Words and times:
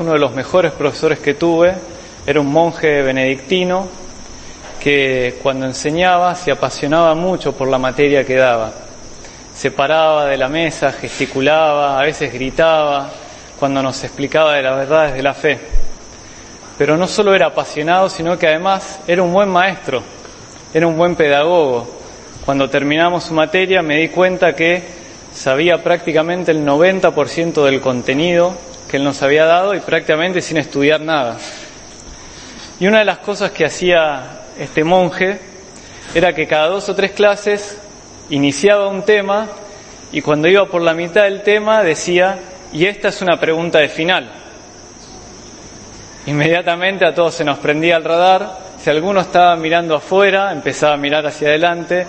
Uno 0.00 0.12
de 0.12 0.18
los 0.18 0.32
mejores 0.32 0.72
profesores 0.72 1.18
que 1.18 1.34
tuve 1.34 1.74
era 2.26 2.40
un 2.40 2.50
monje 2.50 3.02
benedictino 3.02 3.86
que 4.80 5.38
cuando 5.42 5.66
enseñaba 5.66 6.34
se 6.34 6.50
apasionaba 6.50 7.14
mucho 7.14 7.52
por 7.52 7.68
la 7.68 7.76
materia 7.76 8.24
que 8.24 8.36
daba. 8.36 8.72
Se 9.54 9.70
paraba 9.70 10.24
de 10.24 10.38
la 10.38 10.48
mesa, 10.48 10.92
gesticulaba, 10.92 12.00
a 12.00 12.04
veces 12.04 12.32
gritaba 12.32 13.10
cuando 13.60 13.82
nos 13.82 14.02
explicaba 14.02 14.54
de 14.54 14.62
las 14.62 14.78
verdades 14.78 15.12
de 15.12 15.22
la 15.22 15.34
fe. 15.34 15.58
Pero 16.78 16.96
no 16.96 17.06
solo 17.06 17.34
era 17.34 17.48
apasionado, 17.48 18.08
sino 18.08 18.38
que 18.38 18.46
además 18.46 18.98
era 19.06 19.22
un 19.22 19.34
buen 19.34 19.50
maestro, 19.50 20.02
era 20.72 20.86
un 20.86 20.96
buen 20.96 21.16
pedagogo. 21.16 21.86
Cuando 22.46 22.70
terminamos 22.70 23.24
su 23.24 23.34
materia 23.34 23.82
me 23.82 23.98
di 23.98 24.08
cuenta 24.08 24.56
que 24.56 24.82
sabía 25.34 25.82
prácticamente 25.82 26.50
el 26.50 26.64
90% 26.64 27.62
del 27.62 27.82
contenido 27.82 28.71
que 28.92 28.98
él 28.98 29.04
nos 29.04 29.22
había 29.22 29.46
dado 29.46 29.74
y 29.74 29.80
prácticamente 29.80 30.42
sin 30.42 30.58
estudiar 30.58 31.00
nada. 31.00 31.38
Y 32.78 32.86
una 32.86 32.98
de 32.98 33.06
las 33.06 33.20
cosas 33.20 33.50
que 33.50 33.64
hacía 33.64 34.42
este 34.58 34.84
monje 34.84 35.40
era 36.14 36.34
que 36.34 36.46
cada 36.46 36.66
dos 36.66 36.90
o 36.90 36.94
tres 36.94 37.12
clases 37.12 37.78
iniciaba 38.28 38.88
un 38.88 39.02
tema 39.02 39.48
y 40.12 40.20
cuando 40.20 40.46
iba 40.46 40.66
por 40.66 40.82
la 40.82 40.92
mitad 40.92 41.22
del 41.22 41.42
tema 41.42 41.82
decía, 41.82 42.38
y 42.70 42.84
esta 42.84 43.08
es 43.08 43.22
una 43.22 43.40
pregunta 43.40 43.78
de 43.78 43.88
final. 43.88 44.30
Inmediatamente 46.26 47.06
a 47.06 47.14
todos 47.14 47.32
se 47.32 47.44
nos 47.44 47.56
prendía 47.60 47.96
el 47.96 48.04
radar, 48.04 48.58
si 48.78 48.90
alguno 48.90 49.22
estaba 49.22 49.56
mirando 49.56 49.96
afuera, 49.96 50.52
empezaba 50.52 50.92
a 50.92 50.98
mirar 50.98 51.26
hacia 51.26 51.48
adelante, 51.48 52.06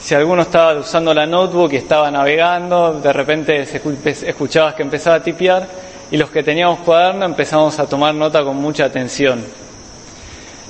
si 0.00 0.12
alguno 0.16 0.42
estaba 0.42 0.74
usando 0.74 1.14
la 1.14 1.24
notebook 1.24 1.72
y 1.72 1.76
estaba 1.76 2.10
navegando, 2.10 2.94
de 2.94 3.12
repente 3.12 3.60
escuchabas 3.60 4.74
que 4.74 4.82
empezaba 4.82 5.16
a 5.16 5.22
tipear 5.22 5.86
y 6.10 6.16
los 6.16 6.30
que 6.30 6.42
teníamos 6.42 6.80
cuaderno 6.80 7.24
empezamos 7.24 7.78
a 7.78 7.86
tomar 7.86 8.14
nota 8.14 8.44
con 8.44 8.56
mucha 8.56 8.84
atención. 8.84 9.44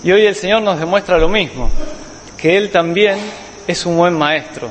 Y 0.02 0.12
hoy 0.12 0.24
el 0.24 0.34
Señor 0.34 0.62
nos 0.62 0.78
demuestra 0.78 1.18
lo 1.18 1.28
mismo, 1.28 1.70
que 2.36 2.56
Él 2.56 2.70
también 2.70 3.18
es 3.66 3.84
un 3.86 3.96
buen 3.96 4.14
maestro, 4.14 4.68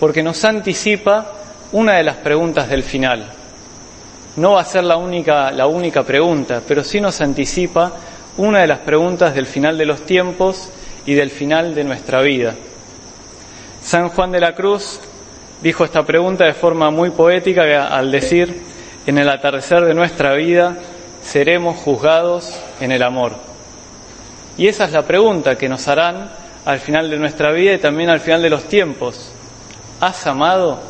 porque 0.00 0.22
nos 0.22 0.44
anticipa 0.44 1.32
una 1.72 1.94
de 1.94 2.04
las 2.04 2.16
preguntas 2.16 2.68
del 2.68 2.82
final. 2.82 3.30
No 4.36 4.52
va 4.52 4.62
a 4.62 4.64
ser 4.64 4.84
la 4.84 4.96
única, 4.96 5.50
la 5.52 5.66
única 5.66 6.02
pregunta, 6.02 6.60
pero 6.66 6.82
sí 6.82 7.00
nos 7.00 7.20
anticipa 7.20 7.92
una 8.36 8.60
de 8.60 8.66
las 8.66 8.80
preguntas 8.80 9.34
del 9.34 9.46
final 9.46 9.78
de 9.78 9.86
los 9.86 10.04
tiempos 10.04 10.70
y 11.06 11.14
del 11.14 11.30
final 11.30 11.74
de 11.74 11.84
nuestra 11.84 12.20
vida. 12.22 12.54
San 13.82 14.08
Juan 14.08 14.32
de 14.32 14.40
la 14.40 14.54
Cruz 14.54 14.98
dijo 15.62 15.84
esta 15.84 16.02
pregunta 16.04 16.44
de 16.44 16.54
forma 16.54 16.90
muy 16.90 17.10
poética 17.10 17.86
al 17.86 18.10
decir, 18.10 18.62
en 19.06 19.18
el 19.18 19.28
atardecer 19.28 19.84
de 19.84 19.94
nuestra 19.94 20.34
vida 20.34 20.76
seremos 21.22 21.76
juzgados 21.76 22.54
en 22.80 22.92
el 22.92 23.02
amor. 23.02 23.32
Y 24.56 24.68
esa 24.68 24.84
es 24.84 24.92
la 24.92 25.02
pregunta 25.02 25.56
que 25.56 25.68
nos 25.68 25.88
harán 25.88 26.30
al 26.64 26.78
final 26.78 27.10
de 27.10 27.18
nuestra 27.18 27.52
vida 27.52 27.74
y 27.74 27.78
también 27.78 28.08
al 28.10 28.20
final 28.20 28.42
de 28.42 28.50
los 28.50 28.64
tiempos. 28.64 29.32
¿Has 30.00 30.26
amado? 30.26 30.80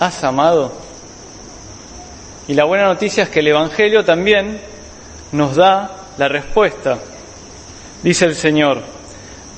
¿Has 0.00 0.22
amado? 0.24 0.72
Y 2.48 2.54
la 2.54 2.64
buena 2.64 2.84
noticia 2.84 3.22
es 3.24 3.28
que 3.28 3.40
el 3.40 3.48
Evangelio 3.48 4.04
también 4.04 4.60
nos 5.30 5.56
da 5.56 5.90
la 6.18 6.28
respuesta. 6.28 6.98
Dice 8.02 8.24
el 8.24 8.34
Señor, 8.34 8.82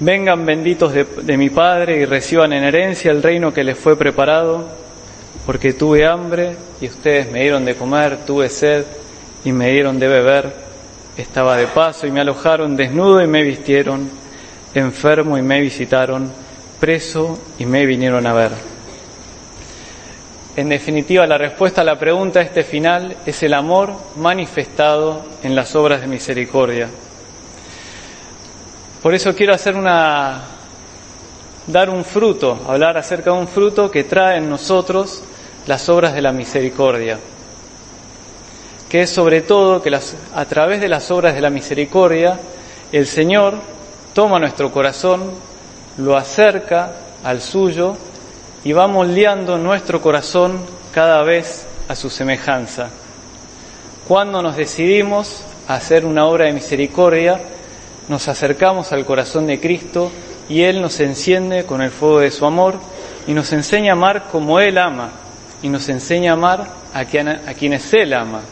vengan 0.01 0.45
benditos 0.45 0.93
de, 0.93 1.37
mi 1.37 1.49
Padre 1.49 1.97
y 1.99 2.05
reciban 2.05 2.53
en 2.53 2.65
herencia 2.65 3.11
el 3.11 3.23
reino 3.23 3.53
que 3.53 3.65
les 3.65 3.79
fue 3.79 3.97
preparado 3.97 4.84
porque 5.47 5.75
tuve 5.75 6.07
hambre 6.07 6.57
y 6.81 6.87
ustedes 6.87 7.31
me 7.31 7.43
dieron 7.43 7.65
de 7.65 7.77
comer, 7.77 8.19
tuve 8.27 8.49
sed 8.49 8.85
y 9.45 9.53
me 9.53 9.71
dieron 9.71 9.99
de 9.99 10.09
beber, 10.09 10.53
estaba 11.17 11.57
de 11.57 11.67
paso 11.67 12.07
y 12.07 12.11
me 12.11 12.21
alojaron, 12.21 12.77
desnudo 12.77 13.23
y 13.23 13.27
me 13.27 13.43
vistieron, 13.43 14.11
enfermo 14.75 15.37
y 15.37 15.43
me 15.43 15.61
visitaron, 15.61 16.31
preso 16.81 17.39
y 17.59 17.67
me 17.67 17.85
vinieron 17.85 18.27
a 18.27 18.33
ver. 18.33 18.53
En 20.57 20.69
definitiva, 20.69 21.27
la 21.27 21.37
respuesta 21.37 21.81
a 21.81 21.85
la 21.85 21.99
pregunta 21.99 22.41
este 22.41 22.63
final 22.63 23.17
es 23.27 23.43
el 23.43 23.55
amor 23.55 23.93
manifestado 24.17 25.25
en 25.43 25.55
las 25.55 25.75
obras 25.75 26.01
de 26.01 26.07
misericordia. 26.07 26.89
Por 29.03 29.15
eso 29.15 29.35
quiero 29.35 29.53
hacer 29.53 29.77
una 29.77 30.43
dar 31.67 31.91
un 31.91 32.05
fruto, 32.05 32.59
hablar 32.69 32.97
acerca 32.97 33.33
de 33.33 33.39
un 33.39 33.49
fruto 33.49 33.91
que 33.91 34.05
trae 34.05 34.39
en 34.39 34.49
nosotros 34.49 35.23
las 35.67 35.89
obras 35.89 36.15
de 36.15 36.23
la 36.23 36.33
misericordia, 36.33 37.19
que 38.89 39.03
es 39.03 39.11
sobre 39.11 39.41
todo 39.41 39.83
que 39.83 39.95
a 40.35 40.45
través 40.45 40.81
de 40.81 40.89
las 40.89 41.11
obras 41.11 41.35
de 41.35 41.41
la 41.41 41.51
misericordia 41.51 42.39
el 42.93 43.07
Señor 43.07 43.55
toma 44.13 44.39
nuestro 44.39 44.71
corazón, 44.71 45.33
lo 45.99 46.17
acerca 46.17 46.93
al 47.25 47.41
suyo 47.41 47.97
y 48.63 48.73
va 48.73 48.87
moldeando 48.87 49.59
nuestro 49.59 50.01
corazón 50.01 50.61
cada 50.93 51.23
vez 51.23 51.67
a 51.89 51.97
su 51.97 52.11
semejanza. 52.11 52.91
Cuando 54.07 54.43
nos 54.43 54.57
decidimos 54.57 55.43
a 55.67 55.75
hacer 55.75 56.05
una 56.05 56.27
obra 56.27 56.45
de 56.45 56.53
misericordia, 56.53 57.41
nos 58.09 58.29
acercamos 58.29 58.93
al 58.93 59.07
corazón 59.07 59.47
de 59.47 59.59
Cristo 59.61 60.13
y 60.49 60.63
Él 60.63 60.83
nos 60.83 61.01
enciende 61.01 61.65
con 61.65 61.81
el 61.81 61.91
fuego 61.91 62.21
de 62.21 62.31
su 62.31 62.45
amor 62.45 62.75
y 63.27 63.33
nos 63.33 63.51
enseña 63.53 63.93
a 63.93 63.97
amar 63.97 64.25
como 64.31 64.61
Él 64.61 64.77
ama 64.77 65.24
y 65.65 65.71
nos 65.71 65.89
enseña 65.89 66.33
a 66.33 66.35
amar 66.35 66.67
a, 66.93 67.07
quienes 67.07 67.95
Él 67.95 68.13
ama. 68.13 68.43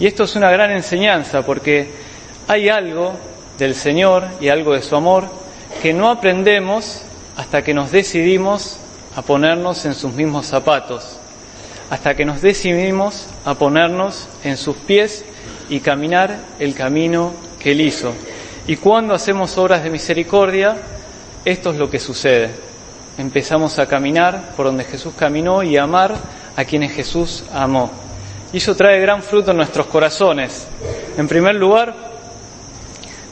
Y 0.00 0.06
esto 0.08 0.24
es 0.24 0.34
una 0.34 0.50
gran 0.50 0.72
enseñanza 0.72 1.42
porque 1.42 1.92
hay 2.48 2.68
algo 2.68 3.12
del 3.56 3.76
Señor 3.76 4.24
y 4.40 4.48
algo 4.48 4.74
de 4.74 4.82
su 4.82 4.96
amor 4.96 5.26
que 5.80 5.92
no 5.92 6.10
aprendemos 6.10 7.02
hasta 7.36 7.62
que 7.62 7.72
nos 7.72 7.92
decidimos 7.92 8.78
a 9.14 9.22
ponernos 9.22 9.84
en 9.84 9.94
sus 9.94 10.12
mismos 10.12 10.46
zapatos, 10.46 11.20
hasta 11.88 12.16
que 12.16 12.24
nos 12.24 12.42
decidimos 12.42 13.28
a 13.44 13.54
ponernos 13.54 14.26
en 14.42 14.56
sus 14.56 14.74
pies 14.74 15.24
y 15.68 15.78
caminar 15.78 16.36
el 16.58 16.74
camino 16.74 17.32
que 17.60 17.70
Él 17.70 17.80
hizo. 17.80 18.12
Y 18.66 18.74
cuando 18.74 19.14
hacemos 19.14 19.56
obras 19.56 19.84
de 19.84 19.90
misericordia, 19.90 20.78
esto 21.44 21.70
es 21.70 21.76
lo 21.76 21.88
que 21.88 22.00
sucede 22.00 22.67
empezamos 23.18 23.78
a 23.78 23.86
caminar 23.86 24.54
por 24.56 24.66
donde 24.66 24.84
Jesús 24.84 25.12
caminó 25.18 25.62
y 25.62 25.76
a 25.76 25.82
amar 25.82 26.14
a 26.56 26.64
quienes 26.64 26.92
Jesús 26.92 27.44
amó. 27.52 27.90
Y 28.52 28.58
eso 28.58 28.74
trae 28.74 29.00
gran 29.00 29.22
fruto 29.22 29.50
en 29.50 29.58
nuestros 29.58 29.86
corazones. 29.86 30.66
En 31.16 31.28
primer 31.28 31.56
lugar, 31.56 31.94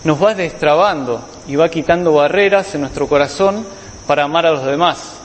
nos 0.05 0.23
va 0.23 0.35
destrabando 0.35 1.25
y 1.49 1.57
va 1.57 1.69
quitando 1.69 2.13
barreras 2.13 2.75
en 2.75 2.83
nuestro 2.83 3.09
corazón 3.09 3.67
para 4.07 4.25
amar 4.25 4.47
a 4.47 4.53
los 4.53 4.67
demás. 4.67 5.17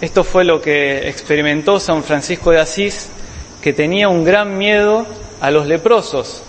Esto 0.00 0.24
fue 0.24 0.44
lo 0.44 0.60
que 0.60 1.08
experimentó 1.08 1.78
San 1.78 2.02
Francisco 2.02 2.50
de 2.50 2.60
Asís, 2.60 3.08
que 3.60 3.72
tenía 3.72 4.08
un 4.08 4.24
gran 4.24 4.58
miedo 4.58 5.06
a 5.40 5.50
los 5.50 5.66
leprosos. 5.66 6.42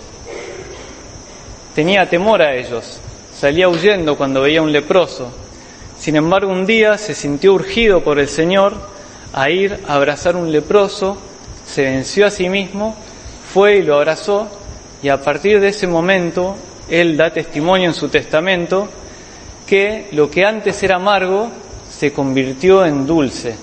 Tenía 1.74 2.08
temor 2.08 2.42
a 2.42 2.54
ellos. 2.54 2.98
Salía 3.32 3.68
huyendo 3.68 4.16
cuando 4.16 4.42
veía 4.42 4.60
un 4.62 4.72
leproso. 4.72 5.43
Sin 6.04 6.16
embargo, 6.16 6.52
un 6.52 6.66
día 6.66 6.98
se 6.98 7.14
sintió 7.14 7.54
urgido 7.54 8.04
por 8.04 8.18
el 8.18 8.28
Señor 8.28 8.74
a 9.32 9.48
ir 9.48 9.80
a 9.88 9.94
abrazar 9.94 10.36
un 10.36 10.52
leproso, 10.52 11.16
se 11.64 11.84
venció 11.84 12.26
a 12.26 12.30
sí 12.30 12.50
mismo, 12.50 12.94
fue 13.54 13.76
y 13.76 13.82
lo 13.82 13.96
abrazó, 13.96 14.46
y 15.02 15.08
a 15.08 15.22
partir 15.22 15.60
de 15.60 15.68
ese 15.68 15.86
momento 15.86 16.56
él 16.90 17.16
da 17.16 17.32
testimonio 17.32 17.88
en 17.88 17.94
su 17.94 18.10
testamento 18.10 18.86
que 19.66 20.08
lo 20.12 20.30
que 20.30 20.44
antes 20.44 20.82
era 20.82 20.96
amargo 20.96 21.48
se 21.90 22.12
convirtió 22.12 22.84
en 22.84 23.06
dulce. 23.06 23.56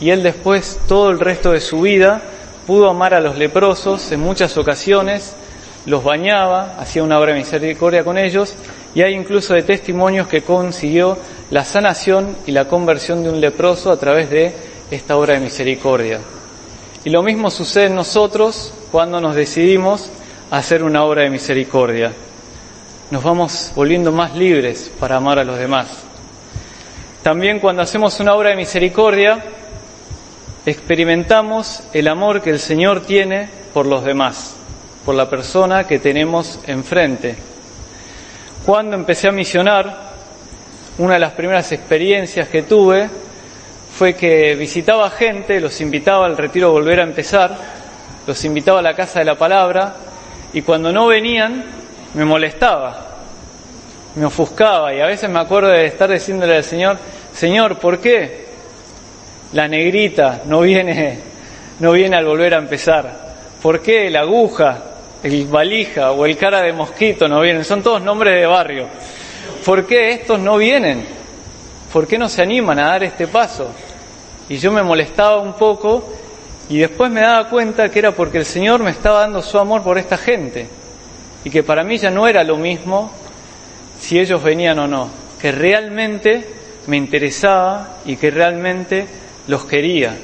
Y 0.00 0.10
él 0.10 0.24
después, 0.24 0.80
todo 0.88 1.10
el 1.10 1.20
resto 1.20 1.52
de 1.52 1.60
su 1.60 1.80
vida, 1.80 2.22
pudo 2.66 2.90
amar 2.90 3.14
a 3.14 3.20
los 3.20 3.38
leprosos 3.38 4.10
en 4.10 4.18
muchas 4.18 4.56
ocasiones, 4.56 5.36
los 5.86 6.02
bañaba, 6.02 6.74
hacía 6.80 7.04
una 7.04 7.20
obra 7.20 7.34
de 7.34 7.38
misericordia 7.38 8.02
con 8.02 8.18
ellos 8.18 8.56
y 8.96 9.02
hay 9.02 9.12
incluso 9.14 9.52
de 9.52 9.62
testimonios 9.62 10.26
que 10.26 10.42
consiguió 10.42 11.18
la 11.50 11.64
sanación 11.64 12.36
y 12.46 12.52
la 12.52 12.66
conversión 12.66 13.22
de 13.22 13.30
un 13.30 13.40
leproso 13.40 13.90
a 13.90 13.98
través 13.98 14.30
de 14.30 14.54
esta 14.90 15.16
obra 15.16 15.34
de 15.34 15.40
misericordia. 15.40 16.20
Y 17.04 17.10
lo 17.10 17.22
mismo 17.22 17.50
sucede 17.50 17.86
en 17.86 17.94
nosotros 17.94 18.72
cuando 18.90 19.20
nos 19.20 19.36
decidimos 19.36 20.10
a 20.50 20.58
hacer 20.58 20.82
una 20.82 21.04
obra 21.04 21.22
de 21.22 21.30
misericordia. 21.30 22.12
Nos 23.10 23.22
vamos 23.22 23.70
volviendo 23.76 24.10
más 24.10 24.34
libres 24.34 24.90
para 24.98 25.16
amar 25.16 25.38
a 25.38 25.44
los 25.44 25.58
demás. 25.58 25.86
También 27.22 27.60
cuando 27.60 27.82
hacemos 27.82 28.18
una 28.18 28.34
obra 28.34 28.50
de 28.50 28.56
misericordia, 28.56 29.44
experimentamos 30.64 31.82
el 31.92 32.08
amor 32.08 32.42
que 32.42 32.50
el 32.50 32.58
Señor 32.58 33.02
tiene 33.02 33.48
por 33.72 33.86
los 33.86 34.04
demás, 34.04 34.56
por 35.04 35.14
la 35.14 35.30
persona 35.30 35.84
que 35.86 36.00
tenemos 36.00 36.58
enfrente. 36.66 37.36
Cuando 38.64 38.96
empecé 38.96 39.28
a 39.28 39.32
misionar, 39.32 40.05
una 40.98 41.14
de 41.14 41.20
las 41.20 41.32
primeras 41.32 41.70
experiencias 41.72 42.48
que 42.48 42.62
tuve 42.62 43.08
fue 43.96 44.14
que 44.14 44.54
visitaba 44.54 45.10
gente, 45.10 45.60
los 45.60 45.80
invitaba 45.80 46.26
al 46.26 46.36
retiro 46.36 46.68
a 46.68 46.70
volver 46.70 47.00
a 47.00 47.02
empezar, 47.02 47.56
los 48.26 48.44
invitaba 48.44 48.80
a 48.80 48.82
la 48.82 48.94
casa 48.94 49.18
de 49.18 49.24
la 49.24 49.36
palabra 49.36 49.94
y 50.52 50.62
cuando 50.62 50.92
no 50.92 51.06
venían 51.06 51.64
me 52.14 52.24
molestaba, 52.24 53.06
me 54.14 54.24
ofuscaba 54.24 54.94
y 54.94 55.00
a 55.00 55.06
veces 55.06 55.28
me 55.28 55.38
acuerdo 55.38 55.68
de 55.68 55.86
estar 55.86 56.10
diciéndole 56.10 56.56
al 56.56 56.64
Señor, 56.64 56.98
Señor, 57.34 57.78
¿por 57.78 57.98
qué 57.98 58.46
la 59.52 59.68
negrita 59.68 60.42
no 60.46 60.60
viene, 60.60 61.18
no 61.80 61.92
viene 61.92 62.16
al 62.16 62.24
volver 62.24 62.54
a 62.54 62.58
empezar? 62.58 63.26
¿Por 63.60 63.80
qué 63.80 64.08
la 64.10 64.20
aguja, 64.20 64.78
el 65.22 65.46
valija 65.46 66.12
o 66.12 66.24
el 66.24 66.36
cara 66.36 66.62
de 66.62 66.72
mosquito 66.72 67.28
no 67.28 67.40
vienen? 67.40 67.64
Son 67.64 67.82
todos 67.82 68.00
nombres 68.00 68.40
de 68.40 68.46
barrio. 68.46 68.86
¿Por 69.66 69.84
qué 69.84 70.12
estos 70.12 70.38
no 70.38 70.58
vienen? 70.58 71.04
¿Por 71.92 72.06
qué 72.06 72.18
no 72.18 72.28
se 72.28 72.40
animan 72.40 72.78
a 72.78 72.86
dar 72.86 73.02
este 73.02 73.26
paso? 73.26 73.68
Y 74.48 74.58
yo 74.58 74.70
me 74.70 74.84
molestaba 74.84 75.40
un 75.40 75.54
poco 75.54 76.08
y 76.68 76.78
después 76.78 77.10
me 77.10 77.22
daba 77.22 77.48
cuenta 77.48 77.88
que 77.88 77.98
era 77.98 78.12
porque 78.12 78.38
el 78.38 78.44
Señor 78.44 78.84
me 78.84 78.92
estaba 78.92 79.22
dando 79.22 79.42
su 79.42 79.58
amor 79.58 79.82
por 79.82 79.98
esta 79.98 80.18
gente 80.18 80.68
y 81.42 81.50
que 81.50 81.64
para 81.64 81.82
mí 81.82 81.98
ya 81.98 82.12
no 82.12 82.28
era 82.28 82.44
lo 82.44 82.56
mismo 82.56 83.10
si 83.98 84.20
ellos 84.20 84.40
venían 84.40 84.78
o 84.78 84.86
no, 84.86 85.10
que 85.40 85.50
realmente 85.50 86.46
me 86.86 86.96
interesaba 86.96 87.96
y 88.04 88.14
que 88.14 88.30
realmente 88.30 89.08
los 89.48 89.64
quería. 89.64 90.16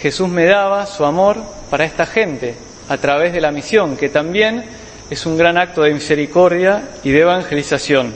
Jesús 0.00 0.28
me 0.28 0.46
daba 0.46 0.86
su 0.86 1.04
amor 1.04 1.36
para 1.70 1.84
esta 1.84 2.04
gente 2.04 2.56
a 2.88 2.96
través 2.96 3.32
de 3.32 3.40
la 3.40 3.52
misión, 3.52 3.96
que 3.96 4.08
también 4.08 4.64
es 5.12 5.26
un 5.26 5.36
gran 5.36 5.58
acto 5.58 5.82
de 5.82 5.92
misericordia 5.92 6.88
y 7.04 7.10
de 7.10 7.20
evangelización. 7.20 8.14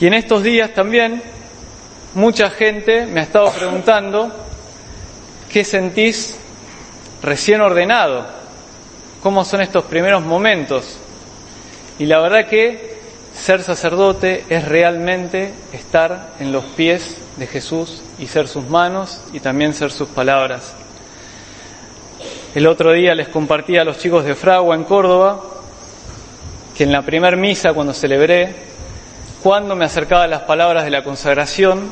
Y 0.00 0.08
en 0.08 0.14
estos 0.14 0.42
días 0.42 0.74
también 0.74 1.22
mucha 2.14 2.50
gente 2.50 3.06
me 3.06 3.20
ha 3.20 3.22
estado 3.22 3.52
preguntando 3.52 4.32
qué 5.48 5.62
sentís 5.62 6.36
recién 7.22 7.60
ordenado, 7.60 8.26
cómo 9.22 9.44
son 9.44 9.60
estos 9.60 9.84
primeros 9.84 10.24
momentos. 10.24 10.98
Y 12.00 12.06
la 12.06 12.18
verdad 12.18 12.48
que 12.48 12.98
ser 13.32 13.62
sacerdote 13.62 14.44
es 14.48 14.66
realmente 14.66 15.52
estar 15.72 16.30
en 16.40 16.50
los 16.50 16.64
pies 16.64 17.16
de 17.36 17.46
Jesús 17.46 18.02
y 18.18 18.26
ser 18.26 18.48
sus 18.48 18.68
manos 18.68 19.20
y 19.32 19.38
también 19.38 19.72
ser 19.72 19.92
sus 19.92 20.08
palabras. 20.08 20.74
El 22.58 22.66
otro 22.66 22.90
día 22.90 23.14
les 23.14 23.28
compartí 23.28 23.76
a 23.76 23.84
los 23.84 23.98
chicos 23.98 24.24
de 24.24 24.34
Fragua 24.34 24.74
en 24.74 24.82
Córdoba 24.82 25.40
que 26.76 26.82
en 26.82 26.90
la 26.90 27.02
primer 27.02 27.36
misa 27.36 27.72
cuando 27.72 27.94
celebré, 27.94 28.52
cuando 29.44 29.76
me 29.76 29.84
acercaba 29.84 30.24
a 30.24 30.26
las 30.26 30.42
palabras 30.42 30.82
de 30.82 30.90
la 30.90 31.04
consagración 31.04 31.88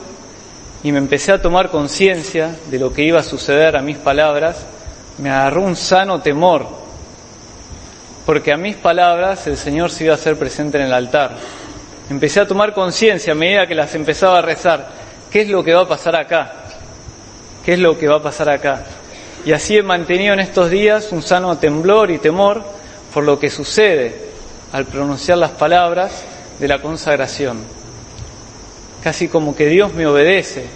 y 0.83 0.91
me 0.91 0.99
empecé 0.99 1.31
a 1.31 1.41
tomar 1.41 1.71
conciencia 1.71 2.57
de 2.69 2.81
lo 2.81 2.93
que 2.93 3.05
iba 3.05 3.21
a 3.21 3.23
suceder 3.23 3.77
a 3.77 3.81
mis 3.81 3.97
palabras, 3.97 4.67
me 5.19 5.31
agarró 5.31 5.63
un 5.63 5.77
sano 5.77 6.21
temor 6.21 6.67
porque 8.27 8.53
a 8.53 8.57
mis 8.57 8.75
palabras 8.75 9.47
el 9.47 9.57
Señor 9.57 9.93
se 9.93 10.03
iba 10.03 10.15
a 10.15 10.17
hacer 10.17 10.37
presente 10.37 10.79
en 10.79 10.87
el 10.87 10.93
altar. 10.93 11.31
Empecé 12.11 12.41
a 12.41 12.49
tomar 12.49 12.75
conciencia 12.75 13.35
a 13.35 13.37
medida 13.37 13.69
que 13.69 13.77
las 13.77 13.95
empezaba 13.95 14.41
a 14.41 14.43
rezar, 14.43 14.89
¿qué 15.31 15.43
es 15.43 15.49
lo 15.49 15.63
que 15.63 15.75
va 15.75 15.83
a 15.83 15.89
pasar 15.89 16.17
acá? 16.17 16.55
¿Qué 17.65 17.75
es 17.75 17.79
lo 17.79 17.97
que 17.97 18.09
va 18.09 18.17
a 18.17 18.23
pasar 18.25 18.49
acá? 18.49 18.83
Y 19.47 19.53
así 19.53 19.79
he 19.79 19.83
mantenido 19.83 20.35
en 20.35 20.41
estos 20.41 20.69
días 20.69 21.11
un 21.13 21.23
sano 21.23 21.57
temblor 21.57 22.11
y 22.11 22.19
temor 22.19 22.63
por 23.15 23.25
lo 23.25 23.39
que 23.39 23.49
sucede 23.49 24.15
al 24.73 24.85
pronunciar 24.85 25.39
las 25.39 25.53
palabras 25.53 26.23
de 26.59 26.69
la 26.69 26.83
consagración. 26.83 27.65
Casi 29.03 29.29
como 29.29 29.57
que 29.57 29.69
Dios 29.69 29.95
me 29.95 30.07
obedece 30.07 30.67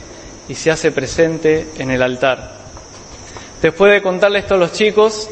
y 0.48 0.54
se 0.54 0.70
hace 0.70 0.90
presente 0.90 1.68
en 1.76 1.90
el 1.90 2.02
altar. 2.02 2.52
Después 3.60 3.92
de 3.92 4.00
contarle 4.00 4.38
esto 4.38 4.54
a 4.54 4.58
los 4.58 4.72
chicos, 4.72 5.28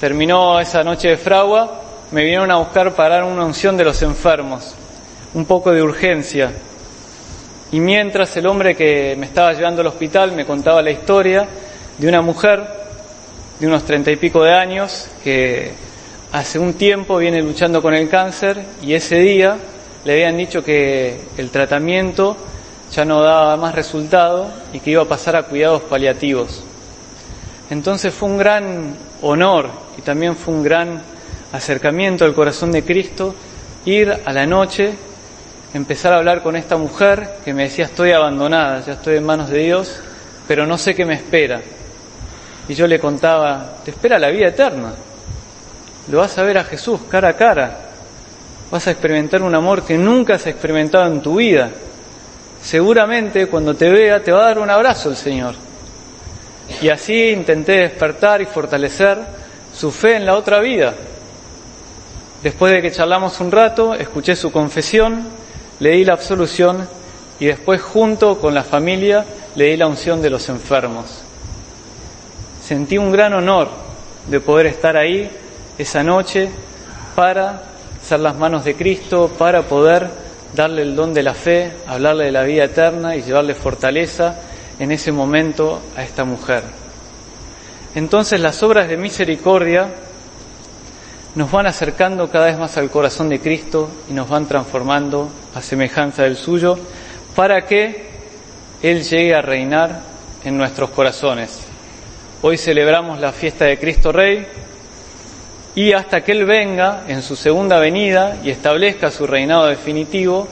Terminó 0.00 0.60
esa 0.60 0.84
noche 0.84 1.08
de 1.08 1.16
fragua, 1.16 1.82
me 2.12 2.22
vinieron 2.22 2.52
a 2.52 2.58
buscar 2.58 2.94
para 2.94 3.16
dar 3.16 3.24
una 3.24 3.44
unción 3.44 3.76
de 3.76 3.82
los 3.82 4.00
enfermos, 4.02 4.72
un 5.34 5.44
poco 5.44 5.72
de 5.72 5.82
urgencia. 5.82 6.52
Y 7.72 7.80
mientras 7.80 8.36
el 8.36 8.46
hombre 8.46 8.76
que 8.76 9.16
me 9.18 9.26
estaba 9.26 9.52
llevando 9.54 9.80
al 9.80 9.88
hospital 9.88 10.30
me 10.32 10.46
contaba 10.46 10.82
la 10.82 10.92
historia 10.92 11.48
de 11.98 12.08
una 12.08 12.22
mujer 12.22 12.64
de 13.58 13.66
unos 13.66 13.84
treinta 13.84 14.10
y 14.10 14.16
pico 14.16 14.44
de 14.44 14.54
años 14.54 15.08
que 15.24 15.72
hace 16.32 16.58
un 16.58 16.74
tiempo 16.74 17.18
viene 17.18 17.42
luchando 17.42 17.82
con 17.82 17.94
el 17.94 18.08
cáncer 18.08 18.62
y 18.82 18.94
ese 18.94 19.16
día 19.16 19.56
le 20.04 20.12
habían 20.12 20.36
dicho 20.36 20.62
que 20.62 21.20
el 21.36 21.50
tratamiento 21.50 22.36
ya 22.92 23.04
no 23.04 23.20
daba 23.20 23.56
más 23.56 23.74
resultado 23.74 24.48
y 24.72 24.80
que 24.80 24.92
iba 24.92 25.02
a 25.02 25.08
pasar 25.08 25.36
a 25.36 25.42
cuidados 25.42 25.82
paliativos. 25.82 26.62
Entonces 27.68 28.14
fue 28.14 28.28
un 28.28 28.38
gran 28.38 28.94
honor 29.20 29.68
y 29.98 30.02
también 30.02 30.36
fue 30.36 30.54
un 30.54 30.62
gran 30.62 31.02
acercamiento 31.52 32.24
al 32.24 32.34
corazón 32.34 32.70
de 32.72 32.84
Cristo 32.84 33.34
ir 33.84 34.16
a 34.24 34.32
la 34.32 34.46
noche, 34.46 34.92
empezar 35.74 36.12
a 36.12 36.18
hablar 36.18 36.42
con 36.42 36.54
esta 36.54 36.76
mujer 36.76 37.38
que 37.44 37.52
me 37.52 37.64
decía 37.64 37.86
estoy 37.86 38.12
abandonada, 38.12 38.84
ya 38.84 38.92
estoy 38.92 39.16
en 39.16 39.24
manos 39.24 39.50
de 39.50 39.58
Dios, 39.58 40.00
pero 40.46 40.64
no 40.64 40.78
sé 40.78 40.94
qué 40.94 41.04
me 41.04 41.14
espera. 41.14 41.60
Y 42.68 42.74
yo 42.74 42.86
le 42.86 43.00
contaba, 43.00 43.78
te 43.84 43.90
espera 43.90 44.18
la 44.18 44.28
vida 44.28 44.48
eterna, 44.48 44.92
lo 46.10 46.18
vas 46.18 46.36
a 46.38 46.42
ver 46.42 46.58
a 46.58 46.64
Jesús 46.64 47.00
cara 47.10 47.30
a 47.30 47.36
cara, 47.36 47.78
vas 48.70 48.86
a 48.86 48.90
experimentar 48.90 49.42
un 49.42 49.54
amor 49.54 49.82
que 49.82 49.96
nunca 49.96 50.34
has 50.34 50.46
experimentado 50.46 51.06
en 51.06 51.22
tu 51.22 51.36
vida. 51.36 51.70
Seguramente 52.62 53.46
cuando 53.46 53.74
te 53.74 53.88
vea 53.88 54.22
te 54.22 54.32
va 54.32 54.40
a 54.40 54.48
dar 54.48 54.58
un 54.58 54.68
abrazo 54.68 55.08
el 55.10 55.16
Señor 55.16 55.54
y 56.82 56.88
así 56.88 57.30
intenté 57.30 57.72
despertar 57.72 58.42
y 58.42 58.46
fortalecer 58.46 59.18
su 59.74 59.90
fe 59.90 60.16
en 60.16 60.26
la 60.26 60.36
otra 60.36 60.60
vida. 60.60 60.94
Después 62.42 62.72
de 62.72 62.82
que 62.82 62.92
charlamos 62.92 63.40
un 63.40 63.50
rato, 63.50 63.94
escuché 63.94 64.36
su 64.36 64.52
confesión, 64.52 65.24
le 65.80 65.90
di 65.90 66.04
la 66.04 66.12
absolución 66.12 66.88
y 67.40 67.46
después 67.46 67.80
junto 67.80 68.38
con 68.38 68.54
la 68.54 68.64
familia 68.64 69.24
le 69.54 69.66
di 69.66 69.76
la 69.76 69.86
unción 69.86 70.20
de 70.22 70.30
los 70.30 70.48
enfermos. 70.48 71.27
Sentí 72.68 72.98
un 72.98 73.10
gran 73.10 73.32
honor 73.32 73.70
de 74.26 74.40
poder 74.40 74.66
estar 74.66 74.94
ahí 74.94 75.30
esa 75.78 76.02
noche 76.02 76.50
para 77.16 77.62
ser 78.02 78.20
las 78.20 78.36
manos 78.36 78.62
de 78.62 78.74
Cristo, 78.74 79.30
para 79.38 79.62
poder 79.62 80.10
darle 80.54 80.82
el 80.82 80.94
don 80.94 81.14
de 81.14 81.22
la 81.22 81.32
fe, 81.32 81.72
hablarle 81.86 82.26
de 82.26 82.32
la 82.32 82.42
vida 82.42 82.64
eterna 82.64 83.16
y 83.16 83.22
llevarle 83.22 83.54
fortaleza 83.54 84.38
en 84.78 84.92
ese 84.92 85.12
momento 85.12 85.80
a 85.96 86.02
esta 86.02 86.26
mujer. 86.26 86.62
Entonces 87.94 88.38
las 88.38 88.62
obras 88.62 88.86
de 88.86 88.98
misericordia 88.98 89.88
nos 91.36 91.50
van 91.50 91.66
acercando 91.68 92.28
cada 92.30 92.48
vez 92.48 92.58
más 92.58 92.76
al 92.76 92.90
corazón 92.90 93.30
de 93.30 93.40
Cristo 93.40 93.88
y 94.10 94.12
nos 94.12 94.28
van 94.28 94.44
transformando 94.44 95.30
a 95.54 95.62
semejanza 95.62 96.24
del 96.24 96.36
suyo 96.36 96.78
para 97.34 97.64
que 97.64 98.10
Él 98.82 99.04
llegue 99.04 99.34
a 99.34 99.40
reinar 99.40 100.02
en 100.44 100.58
nuestros 100.58 100.90
corazones. 100.90 101.67
Hoy 102.42 102.56
celebramos 102.56 103.20
la 103.20 103.32
fiesta 103.32 103.64
de 103.64 103.78
Cristo 103.78 104.12
Rey 104.12 104.46
y 105.74 105.92
hasta 105.92 106.22
que 106.22 106.32
Él 106.32 106.44
venga 106.44 107.04
en 107.08 107.22
su 107.22 107.36
segunda 107.36 107.78
venida 107.78 108.38
y 108.44 108.50
establezca 108.50 109.10
su 109.10 109.26
reinado 109.26 109.66
definitivo, 109.66 110.46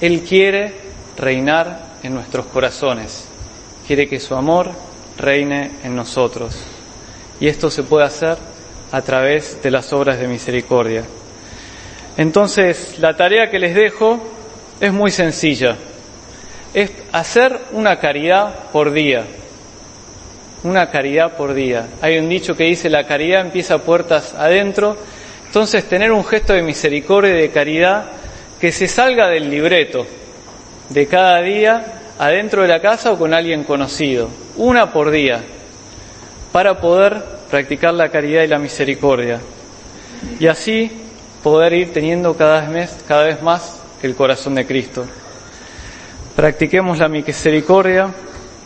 Él 0.00 0.22
quiere 0.22 0.74
reinar 1.16 1.90
en 2.02 2.14
nuestros 2.14 2.46
corazones 2.46 3.30
quiere 3.90 4.08
que 4.08 4.20
su 4.20 4.36
amor 4.36 4.70
reine 5.18 5.72
en 5.82 5.96
nosotros. 5.96 6.56
Y 7.40 7.48
esto 7.48 7.72
se 7.72 7.82
puede 7.82 8.06
hacer 8.06 8.38
a 8.92 9.02
través 9.02 9.60
de 9.64 9.72
las 9.72 9.92
obras 9.92 10.20
de 10.20 10.28
misericordia. 10.28 11.02
Entonces, 12.16 13.00
la 13.00 13.16
tarea 13.16 13.50
que 13.50 13.58
les 13.58 13.74
dejo 13.74 14.20
es 14.78 14.92
muy 14.92 15.10
sencilla. 15.10 15.76
Es 16.72 16.92
hacer 17.10 17.58
una 17.72 17.98
caridad 17.98 18.70
por 18.70 18.92
día. 18.92 19.24
Una 20.62 20.90
caridad 20.90 21.36
por 21.36 21.54
día. 21.54 21.86
Hay 22.02 22.18
un 22.18 22.28
dicho 22.28 22.54
que 22.54 22.64
dice 22.64 22.90
la 22.90 23.06
caridad 23.06 23.40
empieza 23.40 23.78
puertas 23.78 24.34
adentro. 24.34 24.96
Entonces, 25.46 25.84
tener 25.84 26.12
un 26.12 26.24
gesto 26.24 26.52
de 26.52 26.62
misericordia 26.62 27.34
y 27.34 27.40
de 27.40 27.50
caridad 27.50 28.04
que 28.60 28.70
se 28.70 28.86
salga 28.86 29.28
del 29.28 29.50
libreto 29.50 30.06
de 30.90 31.06
cada 31.06 31.40
día 31.40 32.00
adentro 32.18 32.62
de 32.62 32.68
la 32.68 32.80
casa 32.80 33.12
o 33.12 33.18
con 33.18 33.32
alguien 33.32 33.64
conocido, 33.64 34.28
una 34.56 34.92
por 34.92 35.10
día, 35.10 35.42
para 36.52 36.78
poder 36.78 37.22
practicar 37.50 37.94
la 37.94 38.10
caridad 38.10 38.42
y 38.42 38.48
la 38.48 38.58
misericordia. 38.58 39.40
Y 40.38 40.46
así 40.46 40.90
poder 41.42 41.72
ir 41.72 41.92
teniendo 41.94 42.36
cada 42.36 42.68
vez, 42.68 42.98
cada 43.08 43.24
vez 43.24 43.40
más 43.40 43.80
el 44.02 44.14
corazón 44.14 44.54
de 44.54 44.66
Cristo. 44.66 45.06
Practiquemos 46.36 46.98
la 46.98 47.08
misericordia 47.08 48.08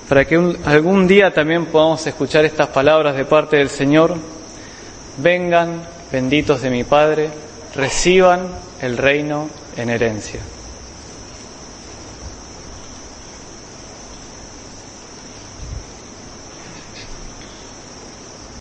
para 0.08 0.25
que 0.25 0.37
algún 0.64 1.06
día 1.06 1.32
también 1.32 1.66
podamos 1.66 2.06
escuchar 2.06 2.44
estas 2.44 2.68
palabras 2.68 3.16
de 3.16 3.25
parte 3.25 3.56
del 3.56 3.70
Señor. 3.70 4.16
Vengan, 5.18 5.82
benditos 6.12 6.61
de 6.62 6.70
mi 6.70 6.84
Padre, 6.84 7.30
reciban 7.75 8.49
el 8.82 8.96
reino 8.96 9.49
en 9.76 9.90
herencia. 9.90 10.40